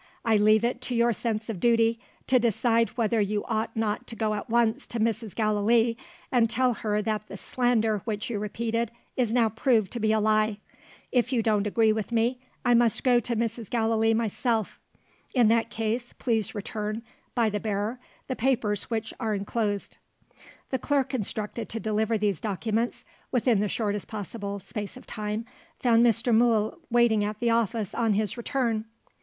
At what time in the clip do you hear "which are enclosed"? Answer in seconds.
18.89-19.97